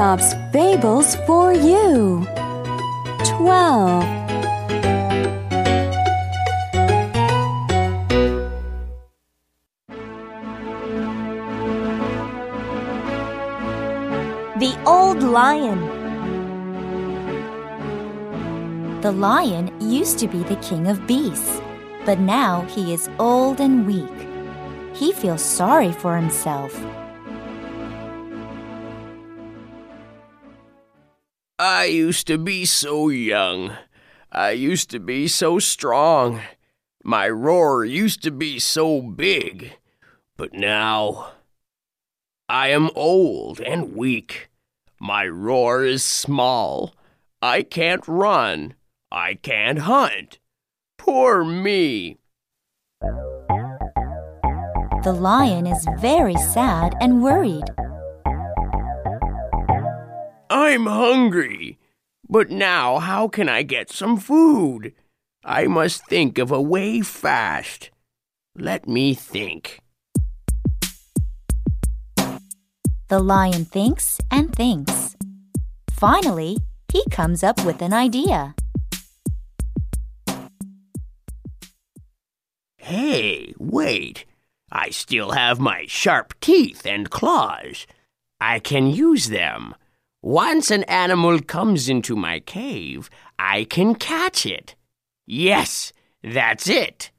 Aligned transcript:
Aesop's 0.00 0.32
Fables 0.50 1.16
for 1.26 1.52
you. 1.52 2.26
12. 3.22 4.02
The 14.58 14.74
Old 14.86 15.22
Lion. 15.22 15.80
The 19.02 19.12
lion 19.12 19.70
used 19.82 20.18
to 20.20 20.28
be 20.28 20.42
the 20.44 20.56
king 20.62 20.88
of 20.88 21.06
beasts, 21.06 21.60
but 22.06 22.18
now 22.18 22.62
he 22.70 22.94
is 22.94 23.10
old 23.18 23.60
and 23.60 23.86
weak. 23.86 24.08
He 24.94 25.12
feels 25.12 25.44
sorry 25.44 25.92
for 25.92 26.16
himself. 26.16 26.74
I 31.72 31.84
used 31.84 32.26
to 32.26 32.36
be 32.36 32.64
so 32.64 33.10
young. 33.10 33.76
I 34.32 34.50
used 34.50 34.90
to 34.90 34.98
be 34.98 35.28
so 35.28 35.60
strong. 35.60 36.40
My 37.04 37.28
roar 37.28 37.84
used 37.84 38.24
to 38.24 38.32
be 38.32 38.58
so 38.58 39.00
big. 39.00 39.78
But 40.36 40.52
now 40.52 41.30
I 42.48 42.70
am 42.70 42.90
old 42.96 43.60
and 43.60 43.94
weak. 43.94 44.50
My 44.98 45.28
roar 45.28 45.84
is 45.84 46.04
small. 46.04 46.92
I 47.40 47.62
can't 47.62 48.06
run. 48.08 48.74
I 49.12 49.34
can't 49.34 49.78
hunt. 49.78 50.40
Poor 50.98 51.44
me. 51.44 52.18
The 55.04 55.16
lion 55.16 55.68
is 55.68 55.86
very 56.00 56.36
sad 56.36 56.96
and 57.00 57.22
worried. 57.22 57.70
I'm 60.70 60.86
hungry. 60.86 61.78
But 62.28 62.48
now 62.48 63.00
how 63.00 63.26
can 63.26 63.48
I 63.48 63.64
get 63.64 63.90
some 63.90 64.16
food? 64.16 64.94
I 65.44 65.66
must 65.66 66.06
think 66.06 66.38
of 66.38 66.52
a 66.52 66.62
way 66.62 67.00
fast. 67.00 67.90
Let 68.54 68.86
me 68.86 69.14
think. 69.14 69.80
The 73.08 73.18
lion 73.18 73.64
thinks 73.64 74.20
and 74.30 74.54
thinks. 74.54 75.16
Finally, 75.90 76.58
he 76.92 77.02
comes 77.10 77.42
up 77.42 77.64
with 77.64 77.82
an 77.82 77.92
idea. 77.92 78.54
Hey, 82.76 83.54
wait. 83.58 84.24
I 84.70 84.90
still 84.90 85.32
have 85.32 85.58
my 85.58 85.86
sharp 85.88 86.38
teeth 86.40 86.86
and 86.86 87.10
claws. 87.10 87.88
I 88.40 88.60
can 88.60 88.86
use 88.86 89.30
them. 89.30 89.74
Once 90.22 90.70
an 90.70 90.82
animal 90.84 91.40
comes 91.40 91.88
into 91.88 92.14
my 92.14 92.38
cave, 92.40 93.08
I 93.38 93.64
can 93.64 93.94
catch 93.94 94.44
it. 94.44 94.74
Yes, 95.26 95.92
that's 96.22 96.68
it. 96.68 97.10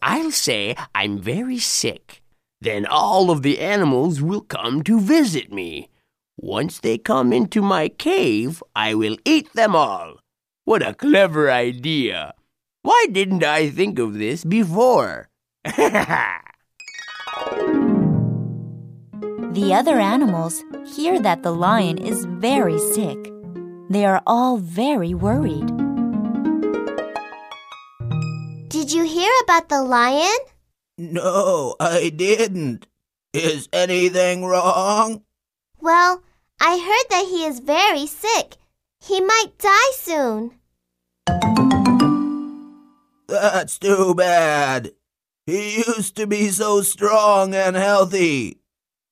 I'll 0.00 0.30
say 0.30 0.74
I'm 0.94 1.18
very 1.18 1.58
sick. 1.58 2.22
Then 2.60 2.86
all 2.86 3.30
of 3.30 3.42
the 3.42 3.58
animals 3.58 4.22
will 4.22 4.40
come 4.40 4.82
to 4.84 4.98
visit 4.98 5.52
me. 5.52 5.88
Once 6.38 6.78
they 6.78 6.96
come 6.96 7.32
into 7.32 7.60
my 7.60 7.88
cave, 7.88 8.62
I 8.74 8.94
will 8.94 9.18
eat 9.26 9.52
them 9.52 9.76
all. 9.76 10.16
What 10.64 10.82
a 10.82 10.94
clever 10.94 11.50
idea! 11.50 12.34
Why 12.82 13.06
didn't 13.12 13.44
I 13.44 13.68
think 13.68 13.98
of 13.98 14.14
this 14.14 14.42
before? 14.42 15.28
The 19.52 19.74
other 19.74 20.00
animals 20.00 20.64
hear 20.96 21.20
that 21.20 21.42
the 21.42 21.52
lion 21.52 21.98
is 21.98 22.24
very 22.24 22.78
sick. 22.78 23.18
They 23.90 24.06
are 24.06 24.22
all 24.26 24.56
very 24.56 25.12
worried. 25.12 25.66
Did 28.70 28.90
you 28.90 29.04
hear 29.04 29.30
about 29.44 29.68
the 29.68 29.82
lion? 29.82 30.38
No, 30.96 31.76
I 31.78 32.08
didn't. 32.08 32.86
Is 33.34 33.68
anything 33.74 34.46
wrong? 34.46 35.22
Well, 35.78 36.22
I 36.58 36.78
heard 36.78 37.10
that 37.10 37.26
he 37.28 37.44
is 37.44 37.60
very 37.60 38.06
sick. 38.06 38.56
He 39.04 39.20
might 39.20 39.58
die 39.58 39.92
soon. 39.92 40.52
That's 43.28 43.78
too 43.78 44.14
bad. 44.14 44.92
He 45.44 45.76
used 45.76 46.16
to 46.16 46.26
be 46.26 46.48
so 46.48 46.80
strong 46.80 47.54
and 47.54 47.76
healthy. 47.76 48.61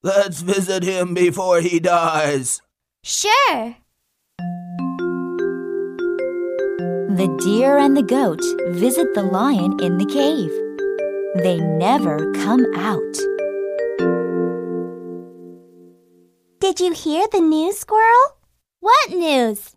Let's 0.03 0.41
visit 0.41 0.83
him 0.83 1.13
before 1.13 1.61
he 1.61 1.79
dies. 1.79 2.63
Sure. 3.05 3.77
The 7.17 7.37
deer 7.45 7.77
and 7.77 7.95
the 7.95 8.03
goat 8.03 8.41
visit 8.69 9.13
the 9.13 9.23
lion 9.23 9.79
in 9.81 9.99
the 9.99 10.07
cave. 10.07 10.51
They 11.45 11.59
never 11.59 12.33
come 12.33 12.65
out. 12.77 13.15
Did 16.61 16.81
you 16.81 16.93
hear 16.93 17.27
the 17.31 17.41
news, 17.41 17.79
Squirrel? 17.79 18.39
What 18.81 19.11
news? 19.11 19.77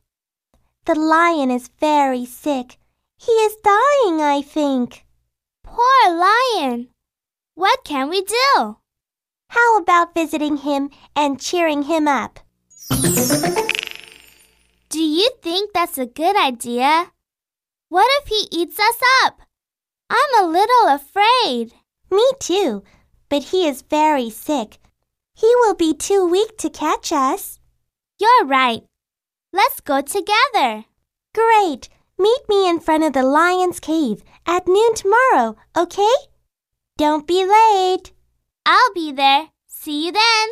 The 0.86 0.96
lion 0.96 1.52
is 1.52 1.70
very 1.80 2.26
sick. 2.26 2.78
He 3.18 3.32
is 3.32 3.58
dying, 3.64 4.22
I 4.22 4.42
think. 4.42 5.06
Poor 5.64 6.08
lion. 6.08 6.88
What 7.56 7.84
can 7.84 8.10
we 8.10 8.22
do? 8.22 8.78
How 9.54 9.78
about 9.78 10.16
visiting 10.16 10.58
him 10.58 10.90
and 11.16 11.40
cheering 11.40 11.84
him 11.84 12.08
up? 12.08 12.40
Do 14.90 15.00
you 15.00 15.30
think 15.44 15.74
that's 15.74 16.00
a 16.00 16.08
good 16.08 16.36
idea? 16.36 17.12
What 17.88 18.10
if 18.20 18.30
he 18.30 18.48
eats 18.52 18.80
us 18.80 19.00
up? 19.24 19.42
I'm 20.10 20.44
a 20.44 20.48
little 20.48 20.88
afraid. 20.88 21.72
Me 22.10 22.26
too, 22.40 22.82
but 23.30 23.44
he 23.44 23.68
is 23.68 23.84
very 23.84 24.32
sick. 24.32 24.80
He 25.36 25.54
will 25.58 25.76
be 25.76 25.94
too 25.94 26.26
weak 26.26 26.58
to 26.58 26.72
catch 26.72 27.12
us. 27.12 27.60
You're 28.20 28.48
right. 28.48 28.82
Let's 29.52 29.82
go 29.82 30.02
together. 30.02 30.86
Great. 31.36 31.90
Meet 32.18 32.42
me 32.50 32.68
in 32.68 32.80
front 32.80 33.04
of 33.04 33.14
the 33.14 33.22
lion's 33.22 33.80
cave 33.80 34.24
at 34.48 34.68
noon 34.68 34.96
tomorrow, 34.96 35.56
okay? 35.78 36.16
Don't 36.98 37.28
be 37.28 37.46
late. 37.46 38.13
I'll 38.66 38.94
be 38.94 39.12
there. 39.12 39.50
See 39.68 40.06
you 40.06 40.12
then. 40.14 40.50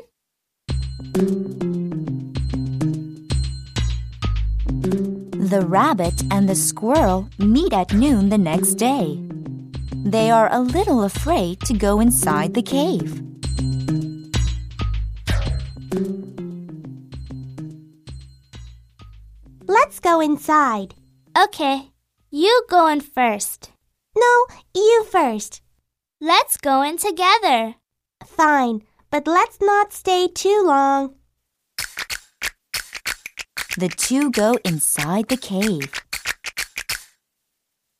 The 5.49 5.66
rabbit 5.66 6.23
and 6.31 6.47
the 6.47 6.55
squirrel 6.55 7.29
meet 7.38 7.73
at 7.73 7.94
noon 7.94 8.29
the 8.29 8.38
next 8.38 8.75
day. 8.75 9.19
They 10.03 10.31
are 10.31 10.51
a 10.51 10.59
little 10.59 11.03
afraid 11.03 11.59
to 11.61 11.73
go 11.73 12.00
inside 12.00 12.53
the 12.53 12.61
cave. 12.61 13.21
Let's 19.67 20.00
go 20.00 20.19
inside. 20.19 20.95
Okay. 21.38 21.91
You 22.29 22.63
go 22.69 22.88
in 22.88 23.01
first. 23.01 23.71
No, 24.17 24.45
you 24.73 25.05
first. 25.09 25.61
Let's 26.19 26.57
go 26.57 26.81
in 26.81 26.97
together. 26.97 27.75
Fine, 28.38 28.81
but 29.09 29.28
let's 29.28 29.59
not 29.62 29.94
stay 29.94 30.28
too 30.28 30.64
long. 30.66 31.16
The 33.78 33.90
two 33.90 34.31
go 34.31 34.58
inside 34.64 35.28
the 35.28 35.38
cave. 35.38 35.92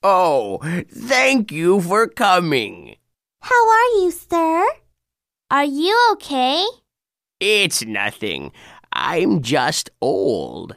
Oh, 0.04 0.60
thank 0.90 1.52
you 1.52 1.82
for 1.82 2.08
coming. 2.08 2.96
How 3.42 3.70
are 3.70 4.02
you, 4.02 4.12
sir? 4.12 4.68
Are 5.52 5.66
you 5.66 5.96
okay? 6.14 6.66
It's 7.40 7.84
nothing. 7.86 8.52
I'm 8.94 9.42
just 9.42 9.90
old. 10.02 10.76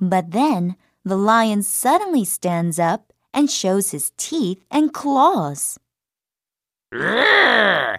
But 0.00 0.30
then 0.32 0.76
the 1.04 1.16
lion 1.16 1.62
suddenly 1.62 2.24
stands 2.24 2.78
up 2.78 3.12
and 3.32 3.50
shows 3.50 3.90
his 3.92 4.12
teeth 4.16 4.64
and 4.70 4.92
claws. 4.92 5.78
I 6.92 7.96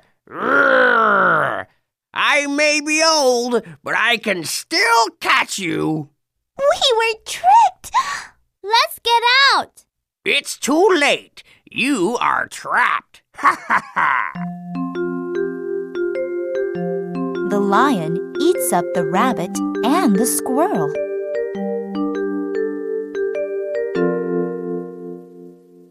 may 2.50 2.82
be 2.82 3.02
old, 3.06 3.64
but 3.84 3.96
I 3.98 4.18
can 4.18 4.44
still 4.44 5.08
catch 5.20 5.58
you. 5.58 6.10
We 6.58 6.66
were 6.98 7.20
tricked. 7.26 7.92
Let's 8.62 9.00
get 9.00 9.24
out. 9.56 9.86
It's 10.26 10.58
too 10.58 10.90
late. 10.90 11.44
You 11.70 12.18
are 12.20 12.48
trapped. 12.48 13.22
Ha 13.36 13.56
ha 13.68 13.82
ha. 13.96 14.32
The 17.50 17.60
lion 17.60 18.34
eats 18.40 18.72
up 18.74 18.86
the 18.94 19.06
rabbit 19.06 19.58
and 19.84 20.16
the 20.16 20.26
squirrel. 20.26 20.94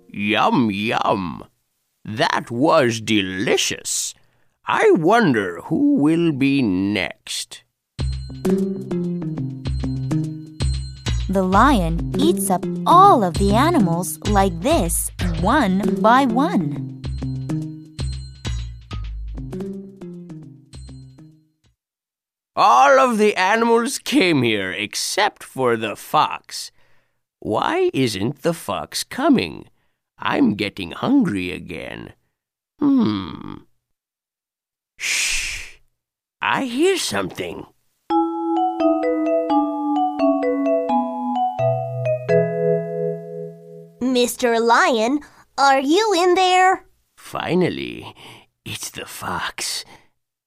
Yum, 0.08 0.70
yum. 0.70 1.49
That 2.16 2.50
was 2.50 3.00
delicious. 3.00 4.14
I 4.66 4.90
wonder 4.90 5.60
who 5.66 5.94
will 5.94 6.32
be 6.32 6.60
next. 6.60 7.62
The 11.28 11.44
lion 11.44 12.12
eats 12.18 12.50
up 12.50 12.64
all 12.84 13.22
of 13.22 13.34
the 13.34 13.52
animals 13.54 14.18
like 14.26 14.60
this, 14.60 15.12
one 15.40 16.00
by 16.00 16.26
one. 16.26 17.00
All 22.56 22.98
of 22.98 23.18
the 23.18 23.36
animals 23.36 24.00
came 24.00 24.42
here 24.42 24.72
except 24.72 25.44
for 25.44 25.76
the 25.76 25.94
fox. 25.94 26.72
Why 27.38 27.90
isn't 27.94 28.42
the 28.42 28.54
fox 28.54 29.04
coming? 29.04 29.66
I'm 30.22 30.54
getting 30.54 30.90
hungry 30.90 31.50
again. 31.50 32.12
Hmm. 32.78 33.64
Shh. 34.98 35.78
I 36.42 36.64
hear 36.64 36.98
something. 36.98 37.66
Mr. 44.02 44.60
Lion, 44.60 45.20
are 45.56 45.80
you 45.80 46.14
in 46.16 46.34
there? 46.34 46.84
Finally, 47.16 48.14
it's 48.64 48.90
the 48.90 49.06
fox. 49.06 49.84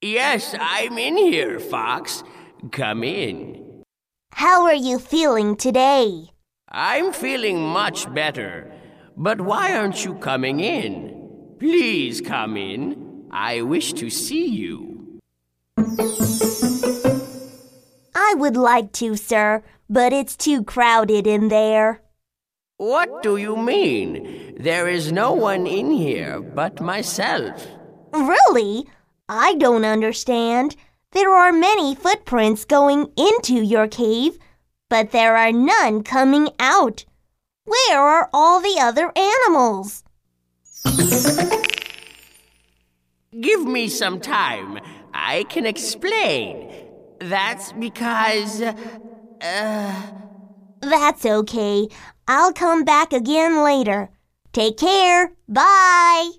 Yes, 0.01 0.55
I'm 0.59 0.97
in 0.97 1.17
here, 1.17 1.59
fox. 1.59 2.23
Come 2.71 3.03
in. 3.03 3.83
How 4.33 4.65
are 4.65 4.73
you 4.73 4.99
feeling 4.99 5.55
today? 5.55 6.31
I'm 6.69 7.13
feeling 7.13 7.61
much 7.61 8.11
better. 8.13 8.72
But 9.15 9.41
why 9.41 9.75
aren't 9.75 10.03
you 10.03 10.15
coming 10.15 10.59
in? 10.59 11.55
Please 11.59 12.19
come 12.21 12.57
in. 12.57 13.27
I 13.31 13.61
wish 13.61 13.93
to 13.93 14.09
see 14.09 14.47
you. 14.47 15.19
I 18.15 18.33
would 18.35 18.57
like 18.57 18.91
to, 18.93 19.15
sir, 19.15 19.63
but 19.89 20.13
it's 20.13 20.35
too 20.35 20.63
crowded 20.63 21.27
in 21.27 21.49
there. 21.49 22.01
What 22.77 23.21
do 23.23 23.37
you 23.37 23.55
mean? 23.55 24.55
There 24.57 24.87
is 24.87 25.11
no 25.11 25.31
one 25.31 25.67
in 25.67 25.91
here 25.91 26.41
but 26.41 26.81
myself. 26.81 27.67
Really? 28.11 28.87
I 29.29 29.55
don't 29.55 29.85
understand. 29.85 30.75
There 31.11 31.31
are 31.31 31.51
many 31.51 31.95
footprints 31.95 32.65
going 32.65 33.11
into 33.15 33.53
your 33.53 33.87
cave, 33.87 34.37
but 34.89 35.11
there 35.11 35.37
are 35.37 35.51
none 35.51 36.03
coming 36.03 36.49
out. 36.59 37.05
Where 37.65 37.99
are 37.99 38.29
all 38.33 38.59
the 38.59 38.77
other 38.79 39.11
animals? 39.15 40.03
Give 43.39 43.65
me 43.65 43.87
some 43.87 44.19
time. 44.19 44.79
I 45.13 45.45
can 45.49 45.65
explain. 45.65 46.69
That's 47.19 47.71
because. 47.73 48.61
Uh, 49.41 50.01
That's 50.81 51.25
okay. 51.25 51.87
I'll 52.27 52.53
come 52.53 52.83
back 52.83 53.13
again 53.13 53.63
later. 53.63 54.09
Take 54.51 54.77
care. 54.77 55.33
Bye. 55.47 56.31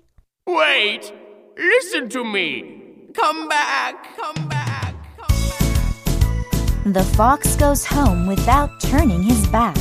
wait! 0.47 1.11
Listen 1.57 2.09
to 2.09 2.23
me! 2.23 3.09
Come 3.13 3.47
back! 3.47 4.15
Come 4.17 4.47
back! 4.47 4.93
Come 5.17 5.27
back! 5.27 6.93
The 6.93 7.03
fox 7.15 7.55
goes 7.55 7.85
home 7.85 8.27
without 8.27 8.79
turning 8.81 9.23
his 9.23 9.47
back. 9.47 9.77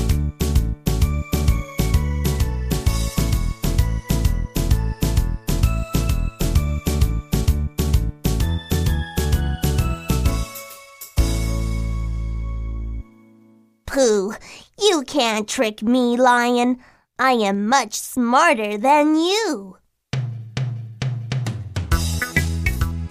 You 15.05 15.21
can't 15.21 15.47
trick 15.47 15.83
me, 15.83 16.17
Lion. 16.17 16.79
I 17.19 17.33
am 17.33 17.69
much 17.69 17.93
smarter 17.93 18.79
than 18.79 19.17
you. 19.17 19.77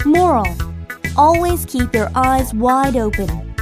Moral 0.04 0.48
Always 1.16 1.66
keep 1.66 1.94
your 1.94 2.10
eyes 2.16 2.52
wide 2.56 2.96
open. 2.96 3.53